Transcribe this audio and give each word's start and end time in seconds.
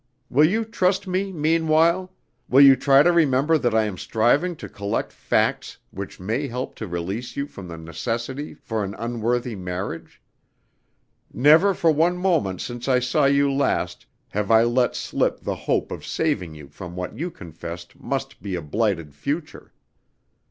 Will 0.31 0.45
you 0.49 0.65
trust 0.65 1.05
me 1.05 1.31
meanwhile 1.31 2.11
will 2.49 2.61
you 2.61 2.75
try 2.75 3.03
to 3.03 3.11
remember 3.11 3.59
that 3.59 3.75
I 3.75 3.83
am 3.83 3.99
striving 3.99 4.55
to 4.55 4.67
collect 4.67 5.11
facts 5.13 5.77
which 5.91 6.19
may 6.19 6.47
help 6.47 6.73
to 6.77 6.87
release 6.87 7.37
you 7.37 7.45
from 7.45 7.67
the 7.67 7.77
necessity 7.77 8.55
for 8.55 8.83
an 8.83 8.95
unworthy 8.95 9.55
marriage? 9.55 10.19
Never 11.31 11.75
for 11.75 11.91
one 11.91 12.17
moment 12.17 12.61
since 12.61 12.87
I 12.87 12.97
saw 12.97 13.25
you 13.25 13.53
last 13.53 14.07
have 14.29 14.49
I 14.49 14.63
let 14.63 14.95
slip 14.95 15.41
the 15.41 15.55
hope 15.55 15.91
of 15.91 16.03
saving 16.03 16.55
you 16.55 16.67
from 16.67 16.95
what 16.95 17.15
you 17.15 17.29
confessed 17.29 17.99
must 17.99 18.41
be 18.41 18.55
a 18.55 18.61
blighted 18.63 19.13
future. 19.13 19.71